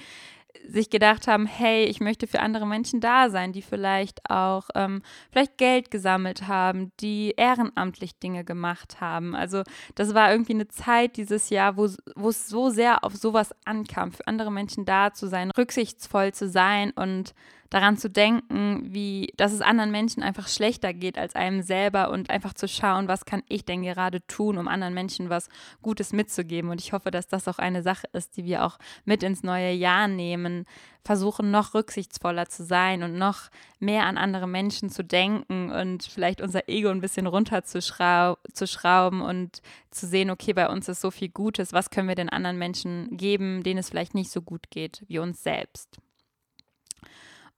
sich 0.67 0.89
gedacht 0.89 1.27
haben, 1.27 1.45
hey, 1.45 1.85
ich 1.85 1.99
möchte 1.99 2.27
für 2.27 2.39
andere 2.39 2.67
Menschen 2.67 3.01
da 3.01 3.29
sein, 3.29 3.53
die 3.53 3.61
vielleicht 3.61 4.29
auch 4.29 4.69
ähm, 4.75 5.01
vielleicht 5.31 5.57
Geld 5.57 5.91
gesammelt 5.91 6.47
haben, 6.47 6.91
die 6.99 7.33
ehrenamtlich 7.37 8.19
Dinge 8.19 8.43
gemacht 8.43 9.01
haben. 9.01 9.35
Also 9.35 9.63
das 9.95 10.13
war 10.13 10.31
irgendwie 10.31 10.53
eine 10.53 10.67
Zeit 10.67 11.17
dieses 11.17 11.49
Jahr, 11.49 11.77
wo, 11.77 11.85
es 11.85 12.47
so 12.47 12.69
sehr 12.69 13.03
auf 13.03 13.15
sowas 13.15 13.53
ankam, 13.65 14.11
für 14.11 14.27
andere 14.27 14.51
Menschen 14.51 14.85
da 14.85 15.13
zu 15.13 15.27
sein, 15.27 15.51
rücksichtsvoll 15.57 16.33
zu 16.33 16.47
sein 16.47 16.91
und 16.91 17.33
daran 17.69 17.97
zu 17.97 18.09
denken, 18.09 18.81
wie, 18.93 19.33
dass 19.37 19.51
es 19.53 19.61
anderen 19.61 19.91
Menschen 19.91 20.23
einfach 20.23 20.47
schlechter 20.47 20.93
geht 20.93 21.17
als 21.17 21.35
einem 21.35 21.61
selber 21.61 22.09
und 22.09 22.29
einfach 22.29 22.53
zu 22.53 22.67
schauen, 22.67 23.07
was 23.07 23.25
kann 23.25 23.43
ich 23.47 23.65
denn 23.65 23.83
gerade 23.83 24.25
tun, 24.25 24.57
um 24.57 24.67
anderen 24.67 24.93
Menschen 24.93 25.29
was 25.29 25.49
Gutes 25.81 26.11
mitzugeben. 26.11 26.71
Und 26.71 26.81
ich 26.81 26.93
hoffe, 26.93 27.11
dass 27.11 27.27
das 27.27 27.47
auch 27.47 27.59
eine 27.59 27.83
Sache 27.83 28.07
ist, 28.13 28.37
die 28.37 28.45
wir 28.45 28.65
auch 28.65 28.79
mit 29.05 29.21
ins 29.23 29.43
neue 29.43 29.71
Jahr 29.71 30.07
nehmen, 30.07 30.65
versuchen 31.05 31.51
noch 31.51 31.73
rücksichtsvoller 31.73 32.47
zu 32.47 32.63
sein 32.63 33.03
und 33.03 33.17
noch 33.17 33.49
mehr 33.79 34.05
an 34.05 34.17
andere 34.17 34.47
Menschen 34.47 34.89
zu 34.89 35.03
denken 35.03 35.71
und 35.71 36.03
vielleicht 36.03 36.41
unser 36.41 36.67
Ego 36.67 36.89
ein 36.89 37.01
bisschen 37.01 37.25
runterzuschrauben 37.27 39.21
und 39.21 39.61
zu 39.91 40.07
sehen, 40.07 40.29
okay, 40.29 40.53
bei 40.53 40.69
uns 40.69 40.89
ist 40.89 41.01
so 41.01 41.09
viel 41.11 41.29
Gutes, 41.29 41.71
was 41.71 41.89
können 41.89 42.07
wir 42.07 42.15
den 42.15 42.29
anderen 42.29 42.57
Menschen 42.57 43.15
geben, 43.15 43.63
denen 43.63 43.79
es 43.79 43.89
vielleicht 43.89 44.13
nicht 44.13 44.31
so 44.31 44.41
gut 44.41 44.69
geht 44.69 45.03
wie 45.07 45.19
uns 45.19 45.41
selbst. 45.41 45.99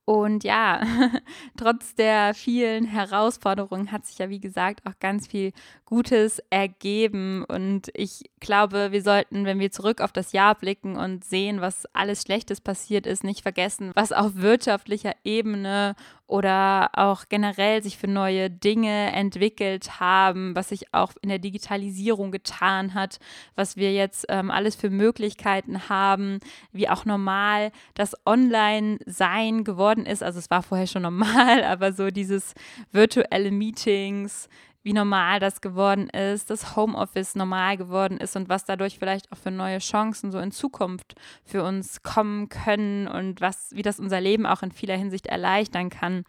Und 0.05 0.43
ja, 0.43 0.81
trotz 1.57 1.95
der 1.95 2.33
vielen 2.33 2.85
Herausforderungen 2.85 3.91
hat 3.91 4.05
sich 4.05 4.17
ja, 4.17 4.29
wie 4.29 4.39
gesagt, 4.39 4.85
auch 4.85 4.99
ganz 4.99 5.27
viel 5.27 5.51
Gutes 5.85 6.41
ergeben. 6.49 7.45
Und 7.45 7.89
ich 7.93 8.29
glaube, 8.39 8.91
wir 8.91 9.03
sollten, 9.03 9.45
wenn 9.45 9.59
wir 9.59 9.71
zurück 9.71 10.01
auf 10.01 10.11
das 10.11 10.31
Jahr 10.31 10.55
blicken 10.55 10.97
und 10.97 11.23
sehen, 11.23 11.61
was 11.61 11.85
alles 11.93 12.23
Schlechtes 12.23 12.61
passiert 12.61 13.05
ist, 13.05 13.23
nicht 13.23 13.41
vergessen, 13.41 13.91
was 13.93 14.11
auf 14.11 14.35
wirtschaftlicher 14.35 15.13
Ebene 15.23 15.95
oder 16.31 16.91
auch 16.93 17.25
generell 17.27 17.83
sich 17.83 17.97
für 17.97 18.07
neue 18.07 18.49
Dinge 18.49 19.11
entwickelt 19.11 19.99
haben, 19.99 20.55
was 20.55 20.69
sich 20.69 20.93
auch 20.93 21.11
in 21.21 21.27
der 21.27 21.39
Digitalisierung 21.39 22.31
getan 22.31 22.93
hat, 22.93 23.19
was 23.55 23.75
wir 23.75 23.91
jetzt 23.91 24.27
ähm, 24.29 24.49
alles 24.49 24.77
für 24.77 24.89
Möglichkeiten 24.89 25.89
haben, 25.89 26.39
wie 26.71 26.87
auch 26.87 27.03
normal 27.03 27.73
das 27.95 28.15
Online-Sein 28.25 29.65
geworden 29.65 30.05
ist. 30.05 30.23
Also 30.23 30.39
es 30.39 30.49
war 30.49 30.63
vorher 30.63 30.87
schon 30.87 31.01
normal, 31.01 31.63
aber 31.65 31.91
so 31.91 32.11
dieses 32.11 32.53
virtuelle 32.93 33.51
Meetings, 33.51 34.47
wie 34.83 34.93
normal 34.93 35.39
das 35.39 35.61
geworden 35.61 36.09
ist, 36.09 36.49
dass 36.49 36.75
Homeoffice 36.75 37.35
normal 37.35 37.77
geworden 37.77 38.17
ist 38.17 38.35
und 38.35 38.49
was 38.49 38.65
dadurch 38.65 38.97
vielleicht 38.97 39.31
auch 39.31 39.37
für 39.37 39.51
neue 39.51 39.79
Chancen 39.79 40.31
so 40.31 40.39
in 40.39 40.51
Zukunft 40.51 41.15
für 41.43 41.63
uns 41.63 42.01
kommen 42.03 42.49
können 42.49 43.07
und 43.07 43.41
was, 43.41 43.69
wie 43.75 43.83
das 43.83 43.99
unser 43.99 44.21
Leben 44.21 44.45
auch 44.45 44.63
in 44.63 44.71
vieler 44.71 44.97
Hinsicht 44.97 45.27
erleichtern 45.27 45.89
kann. 45.89 46.23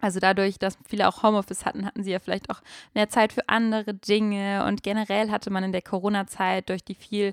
Also 0.00 0.20
dadurch, 0.20 0.58
dass 0.58 0.78
viele 0.88 1.08
auch 1.08 1.22
Homeoffice 1.22 1.64
hatten, 1.66 1.84
hatten 1.84 2.04
sie 2.04 2.12
ja 2.12 2.20
vielleicht 2.20 2.50
auch 2.50 2.60
mehr 2.94 3.08
Zeit 3.08 3.32
für 3.32 3.48
andere 3.48 3.94
Dinge 3.94 4.64
und 4.66 4.82
generell 4.82 5.30
hatte 5.30 5.50
man 5.50 5.64
in 5.64 5.72
der 5.72 5.82
Corona-Zeit 5.82 6.68
durch 6.68 6.84
die 6.84 6.94
viel 6.94 7.32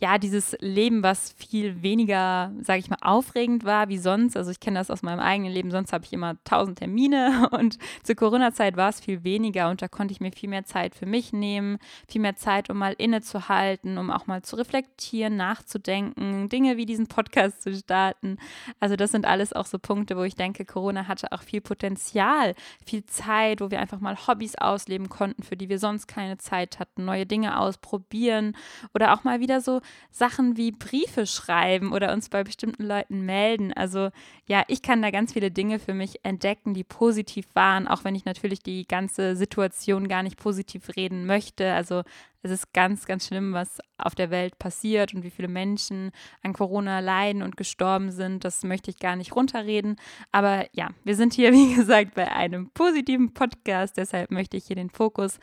ja, 0.00 0.18
dieses 0.18 0.56
Leben, 0.60 1.04
was 1.04 1.32
viel 1.32 1.82
weniger, 1.82 2.52
sage 2.60 2.80
ich 2.80 2.90
mal, 2.90 2.98
aufregend 3.00 3.64
war 3.64 3.88
wie 3.88 3.98
sonst. 3.98 4.36
Also 4.36 4.50
ich 4.50 4.58
kenne 4.58 4.78
das 4.78 4.90
aus 4.90 5.02
meinem 5.02 5.20
eigenen 5.20 5.52
Leben, 5.52 5.70
sonst 5.70 5.92
habe 5.92 6.04
ich 6.04 6.12
immer 6.12 6.34
tausend 6.42 6.78
Termine 6.78 7.48
und 7.52 7.78
zur 8.02 8.16
Corona-Zeit 8.16 8.76
war 8.76 8.88
es 8.88 9.00
viel 9.00 9.22
weniger 9.22 9.70
und 9.70 9.82
da 9.82 9.88
konnte 9.88 10.12
ich 10.12 10.20
mir 10.20 10.32
viel 10.32 10.48
mehr 10.48 10.64
Zeit 10.64 10.96
für 10.96 11.06
mich 11.06 11.32
nehmen, 11.32 11.78
viel 12.08 12.20
mehr 12.20 12.34
Zeit, 12.34 12.70
um 12.70 12.78
mal 12.78 12.94
innezuhalten, 12.98 13.96
um 13.96 14.10
auch 14.10 14.26
mal 14.26 14.42
zu 14.42 14.56
reflektieren, 14.56 15.36
nachzudenken, 15.36 16.48
Dinge 16.48 16.76
wie 16.76 16.86
diesen 16.86 17.06
Podcast 17.06 17.62
zu 17.62 17.72
starten. 17.72 18.38
Also 18.80 18.96
das 18.96 19.12
sind 19.12 19.26
alles 19.26 19.52
auch 19.52 19.66
so 19.66 19.78
Punkte, 19.78 20.16
wo 20.16 20.24
ich 20.24 20.34
denke, 20.34 20.64
Corona 20.64 21.06
hatte 21.06 21.30
auch 21.30 21.42
viel 21.42 21.60
Potenzial, 21.60 22.56
viel 22.84 23.06
Zeit, 23.06 23.60
wo 23.60 23.70
wir 23.70 23.78
einfach 23.78 24.00
mal 24.00 24.16
Hobbys 24.26 24.56
ausleben 24.56 25.08
konnten, 25.08 25.44
für 25.44 25.56
die 25.56 25.68
wir 25.68 25.78
sonst 25.78 26.08
keine 26.08 26.36
Zeit 26.38 26.80
hatten, 26.80 27.04
neue 27.04 27.26
Dinge 27.26 27.60
ausprobieren 27.60 28.56
oder 28.92 29.14
auch 29.14 29.22
mal 29.22 29.38
wieder 29.38 29.60
so 29.60 29.80
Sachen 30.10 30.56
wie 30.56 30.72
Briefe 30.72 31.26
schreiben 31.26 31.92
oder 31.92 32.12
uns 32.12 32.28
bei 32.28 32.44
bestimmten 32.44 32.84
Leuten 32.84 33.24
melden. 33.24 33.72
Also 33.72 34.10
ja, 34.46 34.64
ich 34.68 34.82
kann 34.82 35.02
da 35.02 35.10
ganz 35.10 35.32
viele 35.32 35.50
Dinge 35.50 35.78
für 35.78 35.94
mich 35.94 36.20
entdecken, 36.24 36.74
die 36.74 36.84
positiv 36.84 37.46
waren, 37.54 37.88
auch 37.88 38.04
wenn 38.04 38.14
ich 38.14 38.24
natürlich 38.24 38.60
die 38.60 38.86
ganze 38.86 39.36
Situation 39.36 40.08
gar 40.08 40.22
nicht 40.22 40.36
positiv 40.36 40.96
reden 40.96 41.26
möchte. 41.26 41.72
Also 41.72 42.02
es 42.44 42.50
ist 42.50 42.74
ganz, 42.74 43.06
ganz 43.06 43.26
schlimm, 43.26 43.54
was 43.54 43.80
auf 43.96 44.14
der 44.14 44.30
Welt 44.30 44.58
passiert 44.58 45.14
und 45.14 45.22
wie 45.22 45.30
viele 45.30 45.48
Menschen 45.48 46.10
an 46.42 46.52
Corona 46.52 47.00
leiden 47.00 47.42
und 47.42 47.56
gestorben 47.56 48.10
sind. 48.12 48.44
Das 48.44 48.62
möchte 48.64 48.90
ich 48.90 48.98
gar 48.98 49.16
nicht 49.16 49.34
runterreden. 49.34 49.96
Aber 50.30 50.66
ja, 50.72 50.90
wir 51.04 51.16
sind 51.16 51.32
hier, 51.32 51.52
wie 51.54 51.74
gesagt, 51.74 52.14
bei 52.14 52.30
einem 52.30 52.70
positiven 52.70 53.32
Podcast. 53.32 53.96
Deshalb 53.96 54.30
möchte 54.30 54.58
ich 54.58 54.66
hier 54.66 54.76
den 54.76 54.90
Fokus 54.90 55.38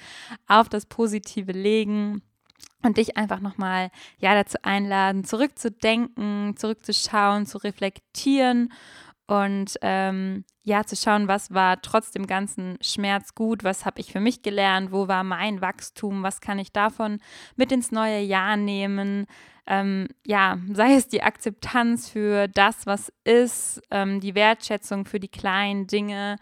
auf 0.47 0.69
das 0.69 0.85
Positive 0.85 1.51
legen 1.51 2.21
und 2.83 2.97
dich 2.97 3.17
einfach 3.17 3.39
nochmal 3.39 3.91
ja 4.17 4.33
dazu 4.33 4.57
einladen, 4.63 5.23
zurückzudenken, 5.23 6.55
zurückzuschauen, 6.57 7.45
zu 7.45 7.57
reflektieren 7.59 8.71
und 9.27 9.77
ähm, 9.81 10.43
ja 10.63 10.83
zu 10.83 10.95
schauen, 10.95 11.27
was 11.27 11.53
war 11.53 11.81
trotz 11.81 12.11
dem 12.11 12.27
ganzen 12.27 12.77
Schmerz 12.81 13.33
gut, 13.33 13.63
was 13.63 13.85
habe 13.85 13.99
ich 13.99 14.11
für 14.11 14.19
mich 14.19 14.41
gelernt, 14.41 14.91
wo 14.91 15.07
war 15.07 15.23
mein 15.23 15.61
Wachstum, 15.61 16.23
was 16.23 16.41
kann 16.41 16.59
ich 16.59 16.71
davon 16.71 17.19
mit 17.55 17.71
ins 17.71 17.91
neue 17.91 18.19
Jahr 18.19 18.57
nehmen. 18.57 19.25
Ähm, 19.67 20.07
ja, 20.25 20.57
sei 20.73 20.95
es 20.95 21.07
die 21.07 21.23
Akzeptanz 21.23 22.09
für 22.09 22.47
das, 22.47 22.85
was 22.85 23.13
ist, 23.23 23.81
ähm, 23.91 24.19
die 24.19 24.35
Wertschätzung 24.35 25.05
für 25.05 25.19
die 25.19 25.29
kleinen 25.29 25.87
Dinge, 25.87 26.37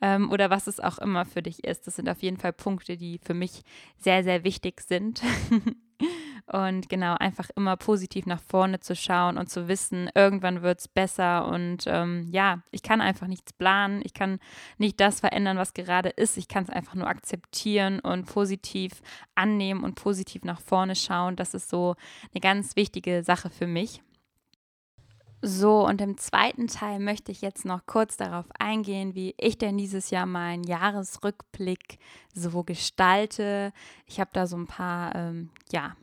ähm, 0.00 0.30
oder 0.30 0.50
was 0.50 0.66
es 0.66 0.80
auch 0.80 0.98
immer 0.98 1.24
für 1.24 1.42
dich 1.42 1.64
ist. 1.64 1.86
Das 1.86 1.96
sind 1.96 2.08
auf 2.08 2.22
jeden 2.22 2.36
Fall 2.36 2.52
Punkte, 2.52 2.96
die 2.96 3.18
für 3.18 3.34
mich 3.34 3.62
sehr, 3.98 4.24
sehr 4.24 4.44
wichtig 4.44 4.80
sind. 4.80 5.22
und 6.46 6.88
genau, 6.88 7.14
einfach 7.14 7.50
immer 7.56 7.76
positiv 7.76 8.26
nach 8.26 8.40
vorne 8.40 8.80
zu 8.80 8.96
schauen 8.96 9.38
und 9.38 9.48
zu 9.48 9.68
wissen, 9.68 10.10
irgendwann 10.14 10.62
wird 10.62 10.80
es 10.80 10.88
besser. 10.88 11.46
Und 11.46 11.84
ähm, 11.86 12.28
ja, 12.30 12.62
ich 12.70 12.82
kann 12.82 13.00
einfach 13.00 13.26
nichts 13.26 13.52
planen. 13.52 14.00
Ich 14.04 14.14
kann 14.14 14.40
nicht 14.78 15.00
das 15.00 15.20
verändern, 15.20 15.58
was 15.58 15.74
gerade 15.74 16.08
ist. 16.10 16.36
Ich 16.36 16.48
kann 16.48 16.64
es 16.64 16.70
einfach 16.70 16.94
nur 16.94 17.06
akzeptieren 17.06 18.00
und 18.00 18.26
positiv 18.26 19.02
annehmen 19.34 19.84
und 19.84 19.94
positiv 19.94 20.44
nach 20.44 20.60
vorne 20.60 20.96
schauen. 20.96 21.36
Das 21.36 21.54
ist 21.54 21.68
so 21.68 21.94
eine 22.32 22.40
ganz 22.40 22.76
wichtige 22.76 23.22
Sache 23.22 23.50
für 23.50 23.66
mich. 23.66 24.02
So, 25.42 25.86
und 25.86 26.02
im 26.02 26.18
zweiten 26.18 26.66
Teil 26.66 26.98
möchte 26.98 27.32
ich 27.32 27.40
jetzt 27.40 27.64
noch 27.64 27.86
kurz 27.86 28.18
darauf 28.18 28.44
eingehen, 28.58 29.14
wie 29.14 29.34
ich 29.38 29.56
denn 29.56 29.78
dieses 29.78 30.10
Jahr 30.10 30.26
meinen 30.26 30.64
Jahresrückblick 30.64 31.98
so 32.34 32.62
gestalte. 32.62 33.72
Ich 34.04 34.20
habe 34.20 34.30
da 34.34 34.46
so 34.46 34.56
ein 34.56 34.66
paar, 34.66 35.14
ähm, 35.14 35.50
ja, 35.72 35.96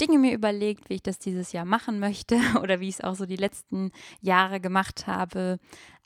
Dinge 0.00 0.18
mir 0.18 0.32
überlegt, 0.32 0.88
wie 0.88 0.94
ich 0.94 1.02
das 1.02 1.18
dieses 1.18 1.52
Jahr 1.52 1.64
machen 1.64 1.98
möchte 1.98 2.38
oder 2.62 2.78
wie 2.78 2.88
ich 2.88 2.96
es 2.96 3.04
auch 3.04 3.16
so 3.16 3.26
die 3.26 3.36
letzten 3.36 3.90
Jahre 4.20 4.60
gemacht 4.60 5.08
habe. 5.08 5.58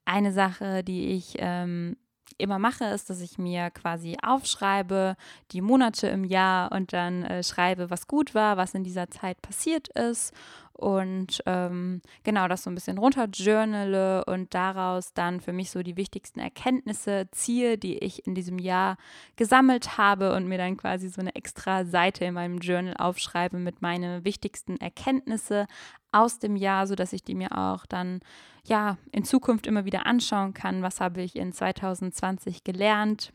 Eine 0.07 0.33
Sache, 0.33 0.83
die 0.83 1.09
ich 1.09 1.35
ähm, 1.37 1.99
immer 2.39 2.59
mache, 2.59 2.87
ist, 2.87 3.11
dass 3.11 3.21
ich 3.21 3.37
mir 3.37 3.71
quasi 3.71 4.17
aufschreibe, 4.23 5.17
die 5.53 5.61
Monate 5.61 6.07
im 6.09 6.25
Jahr 6.25 6.73
und 6.73 6.95
dann 6.95 7.25
äh, 7.25 7.43
schreibe, 7.43 7.91
was 7.91 8.07
gut 8.07 8.35
war, 8.35 8.57
was 8.57 8.73
in 8.73 8.85
dieser 8.85 9.11
Zeit 9.11 9.43
passiert 9.43 9.89
ist 9.89 10.33
und 10.81 11.43
ähm, 11.45 12.01
genau 12.25 12.49
das 12.49 12.63
so 12.63 12.71
ein 12.71 12.75
bisschen 12.75 12.97
runter 12.97 13.27
journale 13.27 14.25
und 14.25 14.55
daraus 14.55 15.13
dann 15.13 15.41
für 15.41 15.53
mich 15.53 15.71
so 15.71 15.83
die 15.83 15.97
wichtigsten 15.97 16.41
Erkenntnisse 16.41 17.29
ziehe, 17.33 17.77
die 17.77 17.99
ich 17.99 18.27
in 18.27 18.35
diesem 18.35 18.59
Jahr 18.59 18.97
gesammelt 19.37 19.99
habe 19.99 20.35
und 20.35 20.49
mir 20.49 20.57
dann 20.57 20.79
quasi 20.79 21.09
so 21.09 21.21
eine 21.21 21.35
extra 21.35 21.85
Seite 21.85 22.25
in 22.25 22.35
meinem 22.35 22.59
Journal 22.59 22.95
aufschreibe 22.97 23.59
mit 23.59 23.83
meinen 23.83 24.25
wichtigsten 24.25 24.79
Erkenntnisse 24.79 25.67
aus 26.13 26.39
dem 26.39 26.57
Jahr, 26.57 26.87
sodass 26.87 27.13
ich 27.13 27.23
die 27.23 27.35
mir 27.35 27.57
auch 27.57 27.85
dann 27.85 28.21
ja 28.65 28.97
in 29.13 29.25
Zukunft 29.25 29.67
immer 29.67 29.85
wieder 29.85 30.07
anschauen 30.07 30.55
kann, 30.55 30.83
was 30.83 31.01
habe 31.01 31.21
ich 31.21 31.37
in 31.37 31.53
2020 31.53 32.65
gelernt 32.65 33.33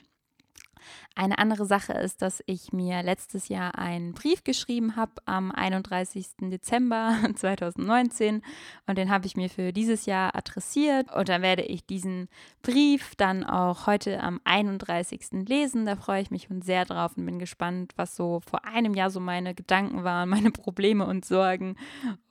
eine 1.16 1.38
andere 1.38 1.66
Sache 1.66 1.94
ist, 1.94 2.22
dass 2.22 2.44
ich 2.46 2.74
mir 2.74 3.04
letztes 3.04 3.48
Jahr 3.48 3.78
einen 3.78 4.14
Brief 4.14 4.44
geschrieben 4.44 4.96
habe 4.96 5.14
am 5.26 5.52
31. 5.52 6.28
Dezember 6.42 7.18
2019 7.36 8.42
und 8.88 8.98
den 8.98 9.10
habe 9.10 9.26
ich 9.26 9.36
mir 9.36 9.50
für 9.50 9.72
dieses 9.72 10.06
Jahr 10.06 10.36
adressiert 10.36 11.14
und 11.14 11.30
dann 11.30 11.42
werde 11.42 11.64
ich 11.64 11.86
diesen 11.86 12.28
Brief 12.62 13.16
dann 13.16 13.44
auch 13.44 13.88
heute 13.88 14.22
am 14.22 14.42
31. 14.44 15.48
lesen. 15.48 15.86
Da 15.86 15.96
freue 15.96 16.22
ich 16.22 16.32
mich 16.32 16.44
schon 16.44 16.62
sehr 16.62 16.86
drauf 16.86 17.14
und 17.16 17.26
bin 17.26 17.40
gespannt, 17.40 17.94
was 17.96 18.16
so 18.16 18.42
vor 18.42 18.66
einem 18.66 18.94
Jahr 18.94 19.10
so 19.10 19.20
meine 19.20 19.56
Gedanken 19.56 20.04
waren, 20.04 20.30
meine 20.36 20.52
Probleme 20.52 21.06
und 21.06 21.26
Sorgen 21.26 21.76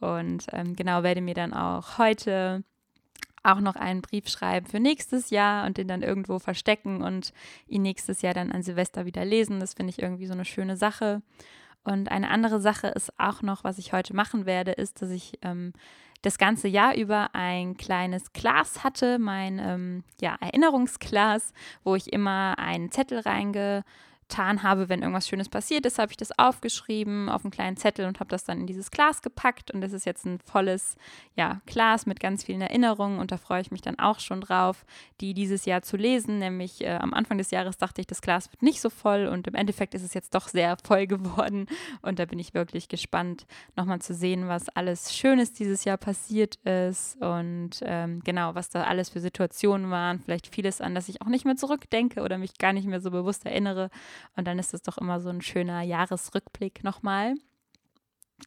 und 0.00 0.46
ähm, 0.52 0.76
genau 0.76 1.02
werde 1.02 1.20
mir 1.20 1.34
dann 1.34 1.52
auch 1.52 1.98
heute 1.98 2.64
auch 3.44 3.60
noch 3.60 3.76
einen 3.76 4.02
Brief 4.02 4.28
schreiben 4.28 4.66
für 4.66 4.80
nächstes 4.80 5.30
Jahr 5.30 5.66
und 5.66 5.76
den 5.76 5.88
dann 5.88 6.02
irgendwo 6.02 6.38
verstecken 6.38 7.02
und 7.02 7.32
ihn 7.68 7.82
nächstes 7.82 8.22
Jahr 8.22 8.34
dann 8.34 8.52
an 8.52 8.62
Silvester 8.62 9.06
wieder 9.06 9.24
lesen. 9.24 9.60
Das 9.60 9.74
finde 9.74 9.90
ich 9.90 10.02
irgendwie 10.02 10.26
so 10.26 10.32
eine 10.32 10.44
schöne 10.44 10.76
Sache. 10.76 11.22
Und 11.84 12.10
eine 12.10 12.30
andere 12.30 12.60
Sache 12.60 12.88
ist 12.88 13.12
auch 13.18 13.42
noch, 13.42 13.62
was 13.62 13.78
ich 13.78 13.92
heute 13.92 14.16
machen 14.16 14.46
werde, 14.46 14.72
ist, 14.72 15.02
dass 15.02 15.10
ich 15.10 15.38
ähm, 15.42 15.74
das 16.22 16.38
ganze 16.38 16.68
Jahr 16.68 16.94
über 16.96 17.34
ein 17.34 17.76
kleines 17.76 18.32
Glas 18.32 18.82
hatte, 18.82 19.18
mein 19.18 19.58
ähm, 19.58 20.04
ja, 20.20 20.36
Erinnerungsglas, 20.40 21.52
wo 21.84 21.94
ich 21.94 22.12
immer 22.12 22.58
einen 22.58 22.90
Zettel 22.90 23.20
reinge 23.20 23.84
getan 24.28 24.62
habe, 24.62 24.88
wenn 24.88 25.00
irgendwas 25.00 25.28
Schönes 25.28 25.48
passiert 25.48 25.86
ist, 25.86 25.98
habe 25.98 26.12
ich 26.12 26.16
das 26.16 26.36
aufgeschrieben 26.38 27.28
auf 27.28 27.44
einen 27.44 27.50
kleinen 27.50 27.76
Zettel 27.76 28.06
und 28.06 28.20
habe 28.20 28.30
das 28.30 28.44
dann 28.44 28.60
in 28.60 28.66
dieses 28.66 28.90
Glas 28.90 29.22
gepackt. 29.22 29.70
Und 29.70 29.80
das 29.80 29.92
ist 29.92 30.06
jetzt 30.06 30.24
ein 30.24 30.38
volles 30.40 30.96
ja, 31.36 31.60
Glas 31.66 32.06
mit 32.06 32.20
ganz 32.20 32.44
vielen 32.44 32.60
Erinnerungen 32.60 33.18
und 33.18 33.32
da 33.32 33.36
freue 33.36 33.60
ich 33.60 33.70
mich 33.70 33.82
dann 33.82 33.98
auch 33.98 34.20
schon 34.20 34.40
drauf, 34.40 34.84
die 35.20 35.34
dieses 35.34 35.64
Jahr 35.64 35.82
zu 35.82 35.96
lesen. 35.96 36.38
Nämlich 36.38 36.82
äh, 36.82 36.96
am 36.96 37.12
Anfang 37.14 37.38
des 37.38 37.50
Jahres 37.50 37.76
dachte 37.76 38.00
ich, 38.00 38.06
das 38.06 38.22
Glas 38.22 38.50
wird 38.50 38.62
nicht 38.62 38.80
so 38.80 38.90
voll 38.90 39.26
und 39.26 39.46
im 39.46 39.54
Endeffekt 39.54 39.94
ist 39.94 40.02
es 40.02 40.14
jetzt 40.14 40.34
doch 40.34 40.48
sehr 40.48 40.76
voll 40.84 41.06
geworden. 41.06 41.66
Und 42.02 42.18
da 42.18 42.24
bin 42.24 42.38
ich 42.38 42.54
wirklich 42.54 42.88
gespannt, 42.88 43.46
nochmal 43.76 44.00
zu 44.00 44.14
sehen, 44.14 44.48
was 44.48 44.68
alles 44.70 45.14
Schönes 45.14 45.52
dieses 45.52 45.84
Jahr 45.84 45.96
passiert 45.96 46.56
ist 46.64 47.20
und 47.20 47.70
ähm, 47.82 48.20
genau, 48.24 48.54
was 48.54 48.70
da 48.70 48.84
alles 48.84 49.10
für 49.10 49.20
Situationen 49.20 49.90
waren. 49.90 50.20
Vielleicht 50.20 50.46
vieles 50.46 50.80
an, 50.80 50.94
das 50.94 51.08
ich 51.08 51.20
auch 51.22 51.26
nicht 51.26 51.44
mehr 51.44 51.56
zurückdenke 51.56 52.22
oder 52.22 52.38
mich 52.38 52.58
gar 52.58 52.72
nicht 52.72 52.86
mehr 52.86 53.00
so 53.00 53.10
bewusst 53.10 53.44
erinnere. 53.44 53.90
Und 54.36 54.46
dann 54.46 54.58
ist 54.58 54.74
es 54.74 54.82
doch 54.82 54.98
immer 54.98 55.20
so 55.20 55.28
ein 55.28 55.42
schöner 55.42 55.82
Jahresrückblick 55.82 56.84
nochmal. 56.84 57.34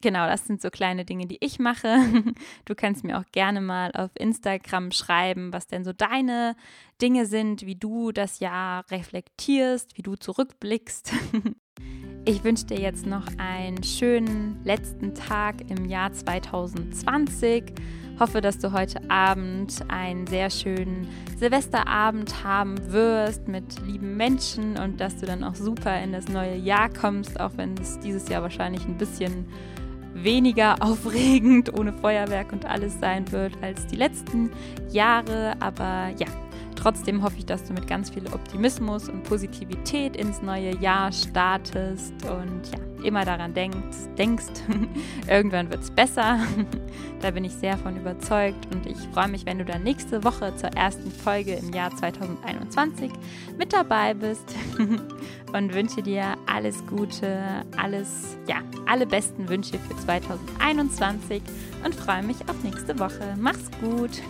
Genau, 0.01 0.27
das 0.27 0.45
sind 0.45 0.61
so 0.61 0.69
kleine 0.69 1.05
Dinge, 1.05 1.27
die 1.27 1.37
ich 1.43 1.59
mache. 1.59 1.97
Du 2.65 2.75
kannst 2.75 3.03
mir 3.03 3.17
auch 3.17 3.25
gerne 3.31 3.61
mal 3.61 3.91
auf 3.93 4.11
Instagram 4.15 4.91
schreiben, 4.91 5.53
was 5.53 5.67
denn 5.67 5.85
so 5.85 5.93
deine 5.93 6.55
Dinge 7.01 7.25
sind, 7.25 7.65
wie 7.65 7.75
du 7.75 8.11
das 8.11 8.39
Jahr 8.39 8.83
reflektierst, 8.91 9.97
wie 9.97 10.01
du 10.01 10.15
zurückblickst. 10.15 11.13
Ich 12.27 12.43
wünsche 12.43 12.65
dir 12.65 12.77
jetzt 12.77 13.05
noch 13.05 13.23
einen 13.37 13.81
schönen 13.83 14.59
letzten 14.65 15.15
Tag 15.15 15.55
im 15.69 15.85
Jahr 15.85 16.11
2020 16.11 17.63
hoffe, 18.19 18.41
dass 18.41 18.57
du 18.57 18.73
heute 18.73 18.99
Abend 19.09 19.79
einen 19.87 20.27
sehr 20.27 20.49
schönen 20.49 21.07
Silvesterabend 21.37 22.43
haben 22.43 22.91
wirst 22.91 23.47
mit 23.47 23.79
lieben 23.85 24.17
Menschen 24.17 24.77
und 24.77 24.99
dass 24.99 25.15
du 25.15 25.25
dann 25.25 25.41
auch 25.41 25.55
super 25.55 26.01
in 26.01 26.11
das 26.11 26.27
neue 26.27 26.57
Jahr 26.57 26.89
kommst, 26.89 27.39
auch 27.39 27.51
wenn 27.55 27.75
es 27.77 27.97
dieses 27.99 28.27
Jahr 28.27 28.41
wahrscheinlich 28.41 28.83
ein 28.83 28.97
bisschen 28.97 29.45
weniger 30.13 30.75
aufregend 30.81 31.79
ohne 31.79 31.93
Feuerwerk 31.93 32.51
und 32.51 32.65
alles 32.65 32.99
sein 32.99 33.31
wird 33.31 33.53
als 33.61 33.87
die 33.87 33.95
letzten 33.95 34.51
Jahre. 34.91 35.53
Aber 35.61 36.09
ja, 36.19 36.27
trotzdem 36.77 37.23
hoffe 37.23 37.37
ich, 37.37 37.45
dass 37.45 37.63
du 37.65 37.73
mit 37.73 37.87
ganz 37.87 38.09
viel 38.09 38.25
Optimismus 38.27 39.09
und 39.09 39.23
Positivität 39.23 40.15
ins 40.15 40.41
neue 40.41 40.75
Jahr 40.77 41.11
startest 41.11 42.13
und 42.23 42.61
ja, 42.71 43.03
immer 43.03 43.25
daran 43.25 43.53
denkst, 43.53 43.97
denkst, 44.17 44.45
irgendwann 45.27 45.69
wird 45.69 45.81
es 45.81 45.91
besser. 45.91 46.39
da 47.21 47.31
bin 47.31 47.43
ich 47.43 47.53
sehr 47.53 47.77
von 47.77 47.97
überzeugt 47.97 48.67
und 48.73 48.85
ich 48.85 48.97
freue 49.13 49.27
mich, 49.27 49.45
wenn 49.45 49.57
du 49.57 49.65
dann 49.65 49.83
nächste 49.83 50.23
Woche 50.23 50.55
zur 50.55 50.69
ersten 50.69 51.11
Folge 51.11 51.53
im 51.53 51.73
Jahr 51.73 51.95
2021 51.95 53.11
mit 53.57 53.73
dabei 53.73 54.13
bist 54.13 54.55
und 55.53 55.73
wünsche 55.73 56.01
dir 56.01 56.35
alles 56.45 56.85
Gute, 56.85 57.65
alles, 57.75 58.37
ja, 58.47 58.57
alle 58.85 59.05
besten 59.05 59.49
Wünsche 59.49 59.79
für 59.79 59.97
2021 59.97 61.41
und 61.83 61.95
freue 61.95 62.23
mich 62.23 62.37
auf 62.47 62.63
nächste 62.63 62.97
Woche. 62.99 63.35
Mach's 63.37 63.69
gut! 63.81 64.21